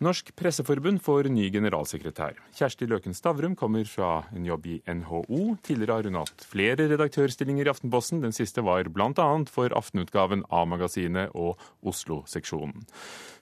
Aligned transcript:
Norsk 0.00 0.30
Presseforbund 0.32 1.02
får 1.04 1.26
ny 1.28 1.50
generalsekretær. 1.52 2.38
Kjersti 2.56 2.86
Løken 2.88 3.12
Stavrum 3.12 3.52
kommer 3.52 3.84
fra 3.84 4.22
en 4.32 4.46
jobb 4.48 4.64
i 4.72 4.78
NHO. 4.88 5.58
Tidligere 5.60 5.98
har 5.98 6.08
hun 6.08 6.16
hatt 6.16 6.46
flere 6.48 6.86
redaktørstillinger 6.88 7.68
i 7.68 7.72
Aftenposten. 7.74 8.22
Den 8.24 8.32
siste 8.32 8.64
var 8.64 8.88
bl.a. 8.88 9.26
for 9.52 9.76
aftenutgaven 9.76 10.46
av 10.48 10.70
magasinet 10.72 11.36
og 11.36 11.60
Oslo-seksjonen. 11.84 12.88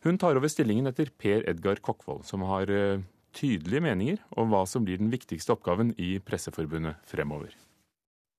Hun 0.02 0.18
tar 0.18 0.34
over 0.34 0.50
stillingen 0.50 0.90
etter 0.90 1.14
Per 1.14 1.46
Edgar 1.46 1.78
Kokkvold, 1.78 2.26
som 2.26 2.42
har 2.50 2.74
eh, 2.74 3.06
tydelige 3.38 3.84
meninger 3.86 4.18
om 4.34 4.50
hva 4.50 4.66
som 4.66 4.82
blir 4.82 4.98
den 4.98 5.14
viktigste 5.14 5.54
oppgaven 5.54 5.94
i 5.94 6.16
Presseforbundet 6.18 6.98
fremover. 7.06 7.54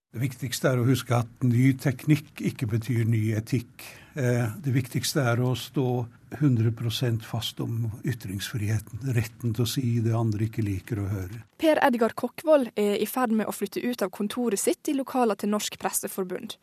Det 0.10 0.24
viktigste 0.24 0.72
er 0.72 0.80
å 0.82 0.88
huske 0.88 1.14
at 1.14 1.44
ny 1.46 1.68
teknikk 1.78 2.42
ikke 2.42 2.66
betyr 2.72 3.04
ny 3.06 3.28
etikk. 3.38 3.84
Eh, 4.18 4.48
det 4.58 4.72
viktigste 4.74 5.22
er 5.22 5.42
å 5.46 5.52
stå 5.54 5.86
100 6.34 7.22
fast 7.22 7.62
om 7.62 7.92
ytringsfriheten. 8.02 9.04
Retten 9.14 9.54
til 9.54 9.68
å 9.68 9.70
si 9.70 10.00
det 10.02 10.16
andre 10.18 10.48
ikke 10.48 10.66
liker 10.66 11.04
å 11.04 11.06
høre. 11.12 11.44
Per 11.62 11.78
Edgar 11.86 12.18
Kokkvold 12.18 12.72
er 12.74 12.98
i 12.98 13.06
ferd 13.06 13.38
med 13.38 13.46
å 13.46 13.54
flytte 13.54 13.86
ut 13.86 14.02
av 14.02 14.10
kontoret 14.10 14.58
sitt 14.58 14.90
i 14.90 14.98
lokaler 14.98 15.38
til 15.38 15.54
Norsk 15.54 15.78
Presseforbund. 15.78 16.58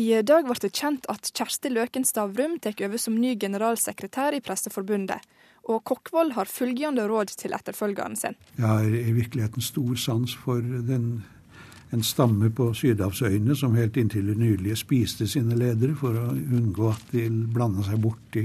I 0.00 0.22
dag 0.22 0.48
ble 0.48 0.56
det 0.62 0.72
kjent 0.72 1.04
at 1.12 1.28
Kjersti 1.28 1.68
Løken 1.74 2.08
Stavrum 2.08 2.56
tar 2.62 2.78
over 2.86 2.96
som 2.96 3.20
ny 3.20 3.34
generalsekretær 3.36 4.32
i 4.32 4.40
Presseforbundet. 4.40 5.20
Og 5.68 5.82
Kokkvold 5.84 6.38
har 6.38 6.48
følgende 6.48 7.04
råd 7.10 7.36
til 7.36 7.52
etterfølgeren 7.52 8.16
sin. 8.16 8.38
Jeg 8.56 8.64
har 8.64 8.86
i 8.88 9.12
virkeligheten 9.12 9.60
stor 9.60 9.98
sans 10.00 10.32
for 10.32 10.62
den 10.62 11.18
en 11.94 12.04
stamme 12.04 12.50
på 12.52 12.70
Sydhavsøyene 12.76 13.56
som 13.56 13.76
helt 13.78 13.96
inntil 13.96 14.28
det 14.28 14.36
nylige 14.40 14.76
spiste 14.76 15.28
sine 15.30 15.56
ledere 15.56 15.96
for 15.96 16.16
å 16.18 16.26
unngå 16.34 16.90
at 16.92 17.12
de 17.14 17.28
blanda 17.28 17.84
seg 17.86 18.00
bort 18.02 18.38
i 18.40 18.44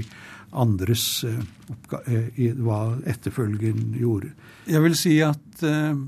andres 0.54 1.24
uh, 1.26 1.40
i 2.40 2.50
hva 2.54 2.96
etterfølgen 3.10 3.96
gjorde. 3.98 4.32
Jeg 4.70 4.84
vil 4.84 4.94
si 4.96 5.16
at 5.24 5.64
eh, 5.66 5.98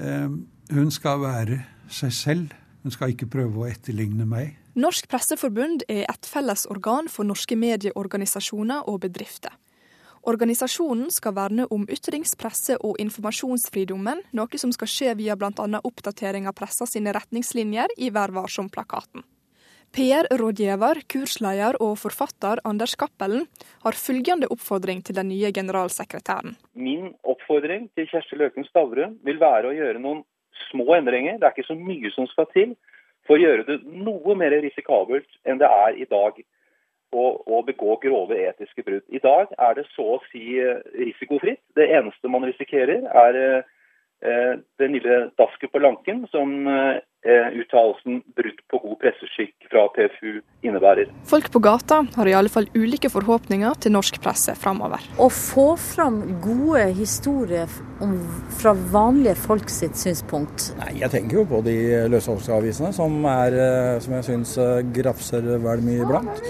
uh, 0.00 0.36
hun 0.74 0.92
skal 0.92 1.22
være 1.22 1.62
seg 1.90 2.12
selv. 2.14 2.52
Hun 2.84 2.92
skal 2.92 3.14
ikke 3.14 3.30
prøve 3.32 3.62
å 3.62 3.68
etterligne 3.70 4.26
meg. 4.28 4.58
Norsk 4.76 5.08
Presseforbund 5.08 5.86
er 5.88 6.04
et 6.10 6.28
felles 6.28 6.66
organ 6.70 7.08
for 7.08 7.26
norske 7.26 7.56
medieorganisasjoner 7.56 8.90
og 8.90 9.00
bedrifter. 9.06 9.54
Organisasjonen 10.24 11.10
skal 11.12 11.34
verne 11.36 11.66
om 11.74 11.82
ytringspresse 11.92 12.78
og 12.80 12.96
informasjonsfridommen, 13.02 14.22
noe 14.32 14.60
som 14.60 14.70
skal 14.72 14.88
skje 14.88 15.14
via 15.18 15.36
bl.a. 15.36 15.66
oppdatering 15.84 16.48
av 16.48 16.56
pressa 16.56 16.88
sine 16.88 17.12
retningslinjer 17.12 17.92
i 18.00 18.08
Vær 18.14 18.32
varsom-plakaten. 18.32 19.26
PR-rådgiver, 19.94 21.02
kursleder 21.12 21.76
og 21.84 21.98
forfatter 22.00 22.62
Anders 22.66 22.96
Cappelen 22.98 23.44
har 23.84 23.94
følgende 23.94 24.48
oppfordring 24.50 25.04
til 25.04 25.20
den 25.20 25.28
nye 25.30 25.52
generalsekretæren. 25.54 26.56
Min 26.72 27.12
oppfordring 27.22 27.90
til 27.94 28.08
Kjersti 28.10 28.40
Løken 28.40 28.66
Stavrum 28.70 29.18
vil 29.28 29.38
være 29.38 29.70
å 29.70 29.76
gjøre 29.76 30.02
noen 30.02 30.24
små 30.70 30.88
endringer. 30.96 31.36
Det 31.38 31.46
er 31.46 31.54
ikke 31.54 31.68
så 31.68 31.78
mye 31.78 32.10
som 32.16 32.26
skal 32.32 32.48
til 32.56 32.74
for 33.28 33.36
å 33.36 33.44
gjøre 33.44 33.68
det 33.68 33.78
noe 33.84 34.34
mer 34.40 34.56
risikabelt 34.64 35.38
enn 35.44 35.60
det 35.60 35.68
er 35.68 36.00
i 36.00 36.08
dag 36.08 36.40
å, 37.14 37.62
begå 37.66 37.96
grove 38.02 38.38
etiske 38.48 38.84
brudd. 38.86 39.04
I 39.08 39.20
dag 39.22 39.52
er 39.58 39.78
det 39.78 39.86
så 39.92 40.16
å 40.16 40.20
si 40.30 40.58
eh, 40.60 40.82
risikofritt. 40.98 41.62
Det 41.78 41.88
eneste 41.98 42.30
man 42.32 42.46
risikerer, 42.46 43.06
er 43.24 43.40
eh, 43.44 44.54
den 44.82 44.96
lille 44.96 45.20
dasken 45.38 45.72
på 45.72 45.82
lanken 45.82 46.24
som 46.32 46.54
eh, 46.70 47.02
uttalelsen 47.24 48.20
'brudd 48.36 48.58
på 48.68 48.80
god 48.82 48.98
presseskikk' 49.00 49.68
fra 49.70 49.86
PFU 49.94 50.42
innebærer. 50.66 51.08
Folk 51.24 51.50
på 51.52 51.62
gata 51.64 52.02
har 52.16 52.28
i 52.28 52.34
alle 52.36 52.52
fall 52.52 52.68
ulike 52.76 53.08
forhåpninger 53.08 53.80
til 53.80 53.94
norsk 53.96 54.20
presse 54.24 54.52
framover. 54.60 55.00
Å 55.16 55.28
få 55.32 55.66
fram 55.80 56.20
gode 56.44 56.84
historier 56.98 57.70
om, 58.04 58.18
fra 58.60 58.74
vanlige 58.74 59.38
folk 59.40 59.72
sitt 59.72 59.96
synspunkt? 59.96 60.72
Nei, 60.82 60.92
Jeg 61.00 61.10
tenker 61.10 61.40
jo 61.40 61.48
på 61.48 61.64
de 61.64 61.78
løssalgsavisene 62.12 62.92
som, 62.92 63.20
som 64.04 64.16
jeg 64.20 64.28
syns 64.28 64.56
grafser 64.92 65.48
vel 65.64 65.84
mye 65.84 66.04
iblant. 66.04 66.44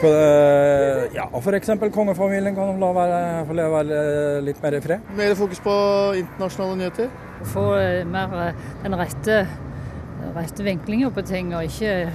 For, 0.00 0.12
eh, 0.12 1.06
ja, 1.16 1.24
F.eks. 1.32 1.70
kongefamilien 1.92 2.54
kan 2.56 2.80
la 2.80 2.90
være, 2.92 3.20
få 3.48 3.54
leve 3.56 4.00
litt 4.44 4.58
mer 4.60 4.76
i 4.76 4.80
fred. 4.84 5.12
Mer 5.16 5.36
fokus 5.38 5.62
på 5.64 5.76
internasjonale 6.20 6.76
nyheter? 6.82 7.08
Få 7.54 7.64
eh, 7.80 8.02
mer 8.08 8.34
eh, 8.42 8.66
den 8.82 8.98
rette, 9.00 9.38
rette 10.44 10.64
vinklinger 10.66 11.12
på 11.14 11.24
ting, 11.26 11.52
og 11.56 11.66
ikke 11.66 12.10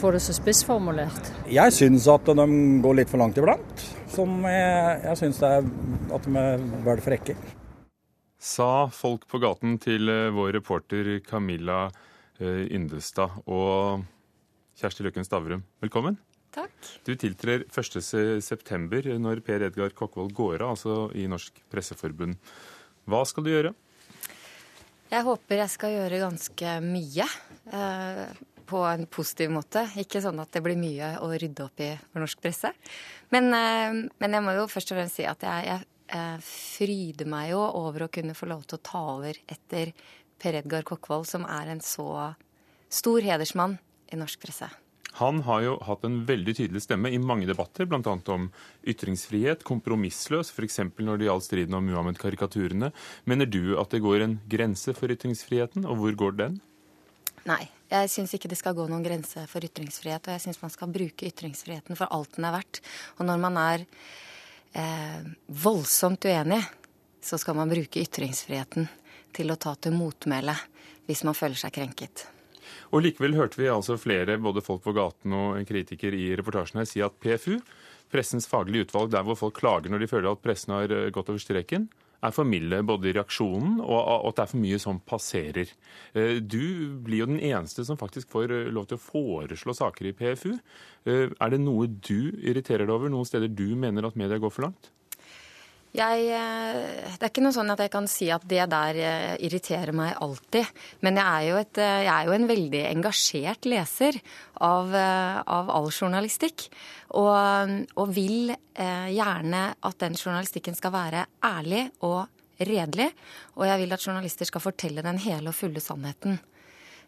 få 0.00 0.12
det 0.14 0.22
så 0.24 0.32
spissformulert. 0.36 1.32
Jeg 1.50 1.74
syns 1.76 2.06
at 2.08 2.28
de 2.28 2.46
går 2.80 2.96
litt 3.00 3.10
for 3.12 3.20
langt 3.20 3.38
iblant. 3.40 3.82
Som 4.10 4.40
jeg, 4.48 5.00
jeg 5.04 5.18
syns 5.20 5.42
at 5.44 6.24
de 6.24 6.36
er 6.40 6.62
vel 6.86 7.02
frekke. 7.04 7.36
Sa 8.40 8.88
folk 8.94 9.26
på 9.28 9.40
gaten 9.42 9.76
til 9.82 10.08
vår 10.32 10.54
reporter 10.56 11.18
Camilla 11.26 11.90
Yndestad 12.40 13.42
og 13.44 14.06
Kjersti 14.80 15.04
Løkken 15.04 15.26
Stavrum, 15.28 15.60
velkommen. 15.84 16.16
Takk. 16.56 16.72
Du 17.04 17.12
tiltrer 17.20 17.66
1.9. 17.68 19.12
når 19.20 19.42
Per 19.44 19.66
Edgar 19.68 19.92
Kokkvold 19.94 20.32
går 20.34 20.64
av, 20.64 20.72
altså 20.72 21.10
i 21.12 21.28
Norsk 21.28 21.60
Presseforbund. 21.70 22.40
Hva 23.04 23.20
skal 23.28 23.44
du 23.44 23.52
gjøre? 23.52 23.74
Jeg 25.10 25.26
håper 25.26 25.58
jeg 25.64 25.72
skal 25.72 25.96
gjøre 25.96 26.22
ganske 26.22 26.76
mye. 26.84 27.26
Eh, 27.74 28.26
på 28.70 28.82
en 28.86 29.06
positiv 29.10 29.50
måte. 29.50 29.82
Ikke 29.98 30.20
sånn 30.22 30.38
at 30.42 30.52
det 30.54 30.62
blir 30.62 30.78
mye 30.78 31.16
å 31.24 31.30
rydde 31.34 31.64
opp 31.64 31.82
i 31.82 31.90
for 31.98 32.22
norsk 32.22 32.42
presse. 32.42 32.70
Men, 33.34 33.50
eh, 33.54 33.96
men 34.22 34.36
jeg 34.36 34.44
må 34.46 34.54
jo 34.54 34.68
først 34.70 34.92
og 34.92 35.00
fremst 35.00 35.18
si 35.18 35.26
at 35.26 35.42
jeg, 35.42 35.66
jeg 35.66 35.86
eh, 36.14 36.38
fryder 36.46 37.26
meg 37.26 37.50
jo 37.50 37.64
over 37.82 38.06
å 38.06 38.12
kunne 38.12 38.36
få 38.38 38.46
lov 38.50 38.62
til 38.66 38.78
å 38.78 38.84
ta 38.86 39.02
over 39.16 39.40
etter 39.50 39.90
Per 40.40 40.60
Edgar 40.62 40.86
Kokkvold, 40.86 41.26
som 41.26 41.44
er 41.44 41.74
en 41.74 41.82
så 41.84 42.06
stor 42.88 43.26
hedersmann 43.26 43.78
i 44.10 44.18
norsk 44.18 44.40
presse. 44.40 44.70
Han 45.20 45.42
har 45.44 45.64
jo 45.66 45.74
hatt 45.84 46.04
en 46.08 46.22
veldig 46.28 46.54
tydelig 46.56 46.84
stemme 46.86 47.10
i 47.12 47.20
mange 47.20 47.48
debatter, 47.48 47.84
bl.a. 47.88 48.14
om 48.32 48.48
ytringsfrihet, 48.88 49.66
kompromissløs, 49.68 50.52
f.eks. 50.54 50.80
når 50.96 51.20
det 51.20 51.28
gjaldt 51.28 51.46
striden 51.46 51.76
om 51.76 51.84
Muhammed-karikaturene. 51.84 52.88
Mener 53.28 53.50
du 53.50 53.76
at 53.80 53.92
det 53.92 54.00
går 54.04 54.24
en 54.24 54.38
grense 54.48 54.96
for 54.96 55.12
ytringsfriheten, 55.12 55.84
og 55.84 56.00
hvor 56.00 56.16
går 56.24 56.40
den? 56.40 56.58
Nei, 57.48 57.62
jeg 57.90 58.10
syns 58.12 58.32
ikke 58.36 58.48
det 58.52 58.58
skal 58.60 58.76
gå 58.76 58.84
noen 58.88 59.04
grense 59.04 59.44
for 59.50 59.64
ytringsfrihet. 59.64 60.24
Og 60.24 60.36
jeg 60.36 60.44
syns 60.46 60.60
man 60.62 60.72
skal 60.72 60.92
bruke 60.92 61.28
ytringsfriheten 61.28 61.98
for 61.98 62.12
alt 62.16 62.36
den 62.36 62.48
er 62.48 62.56
verdt. 62.56 62.82
Og 63.18 63.28
når 63.28 63.44
man 63.44 63.60
er 63.60 63.86
eh, 64.72 65.30
voldsomt 65.68 66.28
uenig, 66.28 66.60
så 67.20 67.36
skal 67.40 67.60
man 67.60 67.72
bruke 67.72 68.00
ytringsfriheten 68.00 68.88
til 69.36 69.52
å 69.52 69.60
ta 69.60 69.76
til 69.76 69.96
motmæle 69.96 70.56
hvis 71.08 71.24
man 71.26 71.36
føler 71.36 71.58
seg 71.58 71.74
krenket. 71.76 72.28
Og 72.90 73.04
Likevel 73.04 73.36
hørte 73.38 73.60
vi 73.60 73.68
altså 73.70 73.94
flere, 74.00 74.38
både 74.42 74.64
folk 74.66 74.82
på 74.82 74.94
gaten 74.96 75.34
og 75.36 75.58
en 75.60 75.66
kritiker 75.68 76.14
i 76.16 76.32
reportasjen 76.38 76.80
her, 76.80 76.88
si 76.90 77.02
at 77.04 77.18
PFU, 77.22 77.60
pressens 78.10 78.48
faglige 78.50 78.88
utvalg 78.88 79.12
der 79.12 79.26
hvor 79.26 79.38
folk 79.38 79.60
klager 79.60 79.92
når 79.92 80.02
de 80.02 80.10
føler 80.10 80.32
at 80.32 80.42
pressen 80.42 80.74
har 80.74 80.90
eh, 80.90 81.10
gått 81.14 81.30
over 81.30 81.42
streken, 81.42 81.86
er 82.20 82.34
for 82.36 82.44
milde 82.44 82.82
både 82.84 83.08
i 83.08 83.14
reaksjonen 83.16 83.78
og 83.80 84.26
at 84.28 84.36
det 84.36 84.42
er 84.42 84.50
for 84.50 84.60
mye 84.60 84.80
som 84.82 84.98
passerer. 85.08 85.70
Eh, 86.18 86.40
du 86.42 86.98
blir 87.06 87.22
jo 87.22 87.30
den 87.30 87.38
eneste 87.38 87.86
som 87.86 88.00
faktisk 88.00 88.32
får 88.34 88.56
eh, 88.56 88.72
lov 88.74 88.90
til 88.90 88.98
å 88.98 89.04
foreslå 89.04 89.76
saker 89.78 90.10
i 90.10 90.16
PFU. 90.18 90.52
Er 91.06 91.54
det 91.54 91.62
noe 91.62 91.86
du 91.88 92.34
irriterer 92.42 92.84
deg 92.84 92.92
over, 92.92 93.12
noen 93.12 93.28
steder 93.28 93.48
du 93.48 93.70
mener 93.78 94.10
at 94.10 94.18
media 94.18 94.42
går 94.42 94.52
for 94.52 94.66
langt? 94.66 94.90
Jeg, 95.90 96.26
eh, 96.30 97.14
det 97.18 97.24
er 97.24 97.30
ikke 97.32 97.42
noe 97.42 97.54
sånn 97.54 97.72
at 97.72 97.80
jeg 97.82 97.90
kan 97.90 98.06
si 98.06 98.28
at 98.30 98.44
det 98.46 98.62
der 98.70 98.98
eh, 99.02 99.32
irriterer 99.42 99.90
meg 99.96 100.14
alltid. 100.22 100.68
Men 101.02 101.18
jeg 101.18 101.26
er 101.26 101.46
jo, 101.48 101.56
et, 101.58 101.80
eh, 101.82 102.02
jeg 102.06 102.12
er 102.14 102.28
jo 102.28 102.36
en 102.36 102.46
veldig 102.50 102.82
engasjert 102.92 103.66
leser 103.66 104.20
av, 104.62 104.94
av 104.94 105.72
all 105.74 105.90
journalistikk. 105.90 106.68
Og, 107.18 107.74
og 107.98 108.12
vil 108.14 108.52
gjerne 108.78 109.62
at 109.74 109.96
den 109.98 110.14
journalistikken 110.14 110.76
skal 110.78 110.92
være 110.94 111.24
ærlig 111.42 111.88
og 112.06 112.28
redelig. 112.60 113.08
Og 113.58 113.66
jeg 113.66 113.82
vil 113.82 113.96
at 113.96 114.06
journalister 114.06 114.46
skal 114.46 114.62
fortelle 114.62 115.02
den 115.02 115.18
hele 115.24 115.50
og 115.50 115.58
fulle 115.58 115.82
sannheten. 115.82 116.38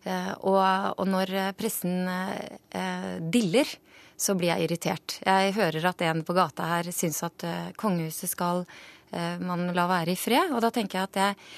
Eh, 0.03 0.33
og, 0.41 0.63
og, 0.97 1.05
når 1.09 1.35
pressen 1.59 2.09
eh, 2.09 3.19
diller, 3.23 3.69
så 4.19 4.35
blir 4.39 4.53
jeg 4.53 4.67
irritert. 4.67 5.19
Jeg 5.25 5.55
hører 5.57 5.91
at 5.91 6.03
en 6.07 6.23
på 6.27 6.35
gata 6.37 6.67
her 6.77 6.91
syns 6.95 7.23
at 7.27 7.45
kongehuset 7.81 8.31
skal 8.31 8.63
man 9.13 9.67
la 9.77 9.83
være 9.91 10.15
i 10.15 10.17
fred. 10.17 10.53
Og 10.55 10.63
da 10.65 10.71
tenker 10.73 11.01
jeg 11.01 11.09
at 11.09 11.17
jeg, 11.19 11.49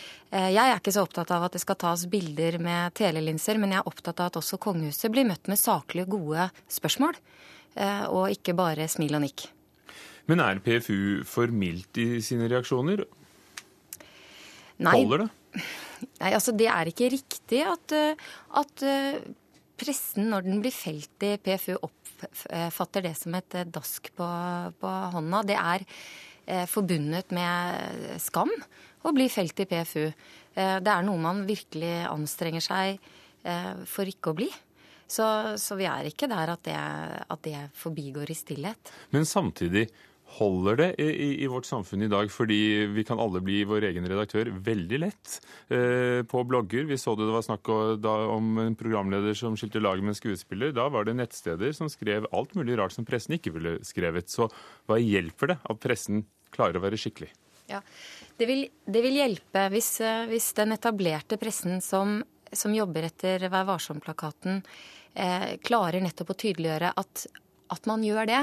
jeg 0.57 0.63
er 0.63 0.81
ikke 0.81 0.95
så 0.97 1.05
opptatt 1.05 1.29
av 1.37 1.45
at 1.47 1.55
det 1.55 1.61
skal 1.63 1.77
tas 1.79 2.07
bilder 2.11 2.57
med 2.63 2.97
telelinser, 2.99 3.61
men 3.63 3.75
jeg 3.75 3.83
er 3.83 3.91
opptatt 3.91 4.23
av 4.25 4.33
at 4.33 4.39
også 4.41 4.59
kongehuset 4.65 5.13
blir 5.13 5.29
møtt 5.29 5.51
med 5.53 5.61
saklige, 5.61 6.09
gode 6.17 6.49
spørsmål. 6.73 7.21
Og 8.17 8.33
ikke 8.33 8.57
bare 8.59 8.89
smil 8.91 9.15
og 9.21 9.23
nikk. 9.27 9.45
Men 10.31 10.41
er 10.41 10.63
PFU 10.65 11.23
for 11.29 11.53
mildt 11.53 12.01
i 12.01 12.09
sine 12.25 12.49
reaksjoner? 12.49 13.05
Nei. 14.83 14.97
Holder 14.97 15.27
det? 15.27 15.31
Nei, 16.21 16.33
altså 16.33 16.55
det 16.57 16.69
er 16.71 16.91
ikke 16.91 17.11
riktig 17.13 17.63
at, 17.69 17.95
at 18.61 18.85
pressen, 19.81 20.29
når 20.31 20.47
den 20.47 20.63
blir 20.63 20.75
felt 20.75 21.27
i 21.27 21.35
PFU, 21.43 21.75
oppfatter 21.87 23.05
det 23.05 23.15
som 23.19 23.35
et 23.39 23.59
dask 23.75 24.11
på, 24.17 24.29
på 24.81 24.93
hånda. 25.15 25.43
Det 25.47 25.59
er 25.59 25.85
eh, 26.47 26.65
forbundet 26.71 27.35
med 27.35 28.21
skam 28.23 28.53
å 29.05 29.13
bli 29.15 29.29
felt 29.33 29.61
i 29.61 29.69
PFU. 29.69 30.05
Eh, 30.07 30.77
det 30.81 30.93
er 30.93 31.07
noe 31.07 31.21
man 31.21 31.45
virkelig 31.49 31.97
anstrenger 32.09 32.65
seg 32.65 32.95
eh, 33.43 33.73
for 33.89 34.09
ikke 34.09 34.33
å 34.33 34.39
bli. 34.39 34.51
Så, 35.05 35.27
så 35.61 35.77
vi 35.77 35.87
er 35.87 36.09
ikke 36.09 36.31
der 36.31 36.55
at 36.55 36.65
det, 36.65 36.79
at 37.29 37.43
det 37.45 37.59
forbigår 37.77 38.31
i 38.33 38.39
stillhet. 38.39 38.93
Men 39.13 39.29
samtidig, 39.29 39.91
holder 40.35 40.79
det 40.81 40.89
i, 41.03 41.29
i, 41.45 41.49
vårt 41.51 41.67
samfunn 41.69 42.03
i 42.05 42.11
dag, 42.11 42.31
fordi 42.33 42.87
vi 42.95 43.05
kan 43.07 43.21
alle 43.23 43.43
bli 43.45 43.61
vår 43.69 43.87
egen 43.91 44.07
redaktør 44.11 44.51
veldig 44.67 45.01
lett 45.03 45.37
eh, 45.73 46.21
på 46.29 46.43
blogger. 46.49 46.89
Vi 46.91 46.99
så 47.01 47.15
det 47.19 47.29
det 47.29 47.37
var 47.37 47.47
snakk 47.47 47.71
om 47.71 48.59
en 48.63 48.77
programleder 48.79 49.37
som 49.39 49.57
skilte 49.59 49.83
lag 49.83 50.03
med 50.03 50.15
en 50.15 50.19
skuespiller. 50.19 50.75
Da 50.75 50.89
var 50.93 51.07
det 51.07 51.17
nettsteder 51.19 51.75
som 51.77 51.91
skrev 51.93 52.29
alt 52.35 52.55
mulig 52.59 52.79
rart 52.81 52.97
som 52.97 53.07
pressen 53.07 53.39
ikke 53.39 53.55
ville 53.55 53.79
skrevet. 53.87 54.31
Så 54.33 54.51
hva 54.89 54.99
hjelper 55.01 55.55
det 55.55 55.59
at 55.63 55.83
pressen 55.83 56.25
klarer 56.55 56.79
å 56.79 56.85
være 56.85 57.01
skikkelig? 57.01 57.31
Ja, 57.71 57.81
Det 58.37 58.47
vil, 58.47 58.67
det 58.85 59.01
vil 59.05 59.21
hjelpe 59.21 59.69
hvis, 59.73 60.01
eh, 60.01 60.27
hvis, 60.29 60.53
den 60.59 60.75
etablerte 60.75 61.39
pressen 61.41 61.81
som, 61.81 62.19
som 62.53 62.75
jobber 62.75 63.07
etter 63.09 63.47
Vær 63.49 63.65
varsom-plakaten, 63.69 64.61
eh, 65.15 65.55
klarer 65.65 66.03
nettopp 66.03 66.35
å 66.35 66.39
tydeliggjøre 66.43 66.93
at 66.97 67.27
at 67.73 67.87
man 67.89 68.03
gjør 68.05 68.29
det. 68.29 68.43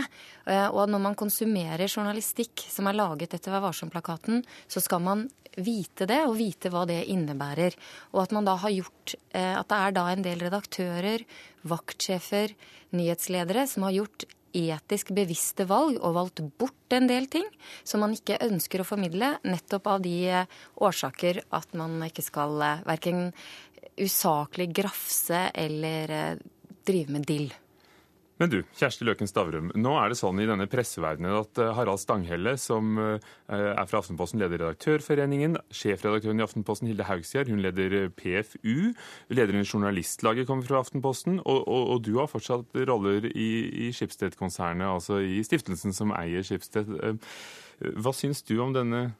og 0.71 0.81
og 0.81 0.89
når 0.89 1.01
man 1.03 1.15
konsumerer 1.15 1.85
journalistikk 1.87 2.65
som 2.69 2.87
er 2.89 2.97
laget 2.97 3.33
etter 3.33 3.53
Vær 3.53 3.61
varsom-plakaten, 3.67 4.41
så 4.67 4.81
skal 4.81 5.01
man 5.05 5.27
vite 5.59 6.07
det, 6.07 6.19
og 6.25 6.37
vite 6.39 6.71
hva 6.71 6.85
det 6.87 7.03
innebærer. 7.11 7.75
Og 8.13 8.23
at 8.23 8.35
man 8.35 8.47
da 8.47 8.55
har 8.61 8.73
gjort 8.73 9.15
eh, 9.33 9.55
At 9.57 9.69
det 9.69 9.79
er 9.79 9.95
da 9.95 10.05
en 10.11 10.25
del 10.25 10.43
redaktører, 10.45 11.25
vaktsjefer, 11.67 12.53
nyhetsledere 12.95 13.67
som 13.67 13.87
har 13.87 13.97
gjort 14.01 14.25
etisk 14.51 15.13
bevisste 15.15 15.63
valg 15.63 15.95
og 16.01 16.15
valgt 16.17 16.41
bort 16.59 16.95
en 16.95 17.07
del 17.07 17.29
ting 17.31 17.45
som 17.87 18.03
man 18.03 18.11
ikke 18.11 18.41
ønsker 18.43 18.81
å 18.81 18.87
formidle, 18.87 19.37
nettopp 19.47 19.87
av 19.87 20.01
de 20.03 20.15
eh, 20.27 20.59
årsaker 20.75 21.43
at 21.55 21.77
man 21.79 22.01
ikke 22.07 22.25
skal 22.25 22.57
verken 22.87 23.29
usaklig 23.99 24.71
grafse 24.75 25.49
eller 25.55 26.39
drive 26.87 27.13
med 27.13 27.27
dill. 27.27 27.51
Men 28.41 28.49
du, 28.49 28.63
Kjersti 28.73 29.05
Løken 29.05 29.29
Stavrum. 29.29 29.67
Nå 29.77 29.91
er 30.01 30.09
det 30.09 30.15
sånn 30.17 30.39
i 30.41 30.47
denne 30.49 30.65
presseverdenen 30.69 31.35
at 31.43 31.59
eh, 31.61 31.67
Harald 31.77 32.01
Stanghelle, 32.01 32.55
som 32.57 32.95
eh, 32.97 33.27
er 33.53 33.85
fra 33.85 33.99
Aftenposten, 34.01 34.41
leder 34.41 34.63
Redaktørforeningen. 34.63 35.59
Sjefredaktøren 35.69 36.41
i 36.41 36.45
Aftenposten, 36.47 36.89
Hilde 36.89 37.05
Haugsgjerd, 37.05 37.51
hun 37.53 37.61
leder 37.61 37.93
eh, 37.99 38.07
PFU. 38.17 38.95
Lederen 39.29 39.61
i 39.61 39.67
Journalistlaget 39.67 40.49
kommer 40.49 40.65
fra 40.65 40.81
Aftenposten. 40.81 41.37
Og, 41.43 41.59
og, 41.61 41.85
og 41.93 42.01
du 42.07 42.15
har 42.17 42.31
fortsatt 42.31 42.73
roller 42.89 43.29
i, 43.29 43.51
i 43.85 43.91
Skipsted-konsernet, 43.93 44.89
altså 44.89 45.21
i 45.21 45.43
stiftelsen 45.45 45.93
som 45.93 46.15
eier 46.17 46.41
Skipsted. 46.47 46.89
Hva 48.01 48.15
syns 48.17 48.41
du 48.49 48.55
om 48.65 48.73
denne 48.73 49.11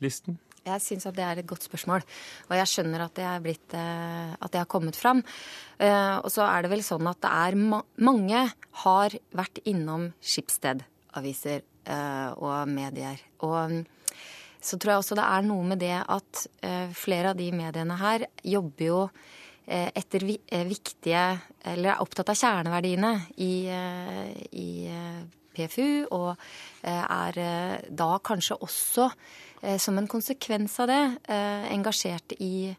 listen? 0.00 0.40
Jeg 0.64 0.80
syns 0.80 1.04
at 1.08 1.16
det 1.16 1.24
er 1.26 1.40
et 1.40 1.48
godt 1.48 1.66
spørsmål. 1.66 2.04
Og 2.48 2.54
jeg 2.56 2.70
skjønner 2.70 3.04
at 3.04 3.18
det, 3.18 3.28
blitt, 3.44 3.74
eh, 3.76 4.32
at 4.32 4.52
det 4.52 4.62
har 4.62 4.70
kommet 4.70 4.96
fram. 4.96 5.20
Eh, 5.76 6.16
og 6.16 6.30
så 6.32 6.46
er 6.48 6.64
det 6.64 6.72
vel 6.72 6.84
sånn 6.86 7.04
at 7.10 7.20
det 7.20 7.32
er 7.32 7.58
mange 7.60 8.44
har 8.84 9.16
vært 9.36 9.60
innom 9.68 10.08
Skipsted-aviser 10.24 11.60
eh, 11.60 12.30
og 12.40 12.72
medier. 12.72 13.20
Og 13.44 13.84
så 14.64 14.80
tror 14.80 14.94
jeg 14.94 15.04
også 15.04 15.20
det 15.20 15.28
er 15.28 15.44
noe 15.44 15.68
med 15.68 15.82
det 15.84 15.96
at 16.00 16.46
flere 16.96 17.34
av 17.34 17.36
de 17.36 17.50
mediene 17.52 17.98
her 18.00 18.22
jobber 18.48 18.86
jo 18.86 19.00
etter 19.68 20.24
viktige 20.24 21.24
Eller 21.68 21.90
er 21.92 22.00
opptatt 22.00 22.30
av 22.32 22.38
kjerneverdiene 22.40 23.10
i, 23.44 23.68
i 23.68 24.68
PFU, 25.52 26.08
og 26.16 26.40
er 26.88 27.38
da 27.92 28.08
kanskje 28.24 28.56
også 28.64 29.10
som 29.78 29.98
en 29.98 30.08
konsekvens 30.10 30.78
av 30.82 30.90
det 30.90 31.02
eh, 31.32 31.72
engasjert 31.72 32.34
i, 32.38 32.74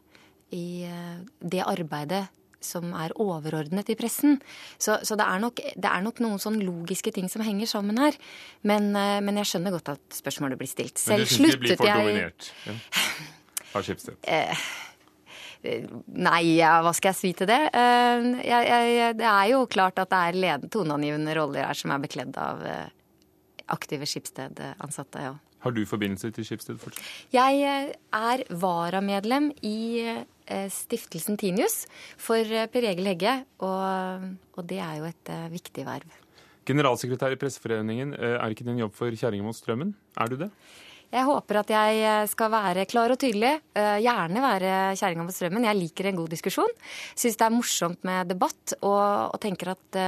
i 0.54 0.66
eh, 0.86 1.18
det 1.40 1.62
arbeidet 1.66 2.26
som 2.66 2.90
er 2.98 3.12
overordnet 3.22 3.90
i 3.92 3.96
pressen. 3.98 4.40
Så, 4.78 4.96
så 5.06 5.14
det, 5.18 5.26
er 5.28 5.42
nok, 5.42 5.60
det, 5.62 5.86
er 5.86 6.02
nok, 6.02 6.18
noen 6.24 6.40
sånn 6.42 6.58
logiske 6.66 7.12
ting 7.14 7.28
som 7.30 7.44
henger 7.46 7.68
sammen 7.70 8.00
her. 8.00 8.16
Men, 8.66 8.88
men 8.96 9.38
jeg 9.38 9.50
skjønner 9.52 9.76
godt 9.76 9.92
at 9.92 10.16
spørsmålet 10.16 10.58
blir 10.58 10.70
stilt. 10.70 10.98
Selv 10.98 11.30
sluttet 11.30 11.30
jeg 11.36 11.36
Men 11.36 11.36
du 11.36 11.36
syns 11.36 11.54
de 11.54 11.62
blir 11.62 11.78
for 11.78 11.92
dominert 11.92 12.50
ja. 12.66 12.74
av 13.70 13.86
Schibsted? 13.86 14.18
Nei, 16.26 16.42
ja, 16.56 16.72
hva 16.82 16.90
skal 16.96 17.12
jeg 17.12 17.20
si 17.20 17.32
til 17.38 17.52
det? 17.52 17.62
Jeg, 17.70 18.66
jeg, 18.66 19.14
det 19.20 19.30
er 19.30 19.46
jo 19.52 19.62
klart 19.70 20.02
at 20.02 20.10
det 20.10 20.24
er 20.24 20.42
ledende 20.42 20.74
toneangivende 20.74 21.38
roller 21.38 21.68
her 21.68 21.78
som 21.78 21.94
er 21.94 22.02
bekledd 22.02 22.34
av 22.40 22.66
aktive 23.76 24.10
Skipsted-ansatte. 24.10 25.22
Ja. 25.22 25.36
Har 25.66 25.74
du 25.74 25.82
forbindelse 25.82 26.28
til 26.30 26.46
Skipsted 26.46 26.78
fortsatt? 26.78 27.06
Jeg 27.34 27.62
eh, 27.66 27.88
er 28.14 28.42
varamedlem 28.62 29.48
i 29.66 29.98
eh, 30.06 30.68
stiftelsen 30.70 31.34
Tinius 31.40 31.88
for 32.22 32.38
eh, 32.38 32.68
Per 32.70 32.86
Egil 32.86 33.10
Hegge, 33.10 33.32
og, 33.66 34.28
og 34.54 34.68
det 34.70 34.78
er 34.78 35.00
jo 35.00 35.08
et 35.10 35.32
viktig 35.50 35.82
verv. 35.88 36.14
Generalsekretær 36.66 37.34
i 37.34 37.40
Presseforeningen, 37.40 38.14
er 38.14 38.54
ikke 38.54 38.66
din 38.66 38.78
jobb 38.78 38.94
for 38.94 39.10
kjerringa 39.10 39.46
mot 39.46 39.58
strømmen? 39.58 39.90
Er 40.22 40.30
du 40.30 40.38
det? 40.38 40.50
Jeg 41.10 41.26
håper 41.26 41.60
at 41.60 41.70
jeg 41.70 42.30
skal 42.30 42.50
være 42.50 42.86
klar 42.90 43.14
og 43.14 43.20
tydelig. 43.22 43.52
Gjerne 43.74 44.42
være 44.42 44.72
kjerringa 44.98 45.26
mot 45.26 45.34
strømmen. 45.34 45.66
Jeg 45.66 45.78
liker 45.78 46.10
en 46.10 46.18
god 46.18 46.34
diskusjon. 46.34 46.74
Syns 47.14 47.38
det 47.38 47.46
er 47.46 47.54
morsomt 47.54 48.02
med 48.06 48.34
debatt, 48.34 48.74
og, 48.80 49.30
og 49.30 49.38
tenker 49.42 49.76
at 49.76 50.02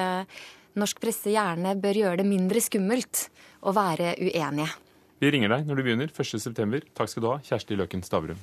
norsk 0.78 0.98
presse 1.02 1.30
gjerne 1.34 1.78
bør 1.78 2.02
gjøre 2.02 2.20
det 2.22 2.26
mindre 2.30 2.62
skummelt 2.62 3.28
å 3.62 3.74
være 3.78 4.16
uenige. 4.18 4.74
Vi 5.18 5.30
ringer 5.34 5.50
deg 5.50 5.66
når 5.66 5.80
du 5.80 5.82
begynner 5.82 6.10
1.9. 6.14 6.80
Takk 6.94 7.10
skal 7.10 7.24
du 7.24 7.28
ha, 7.32 7.38
Kjersti 7.42 7.74
Løken 7.78 8.04
Stavrum. 8.06 8.38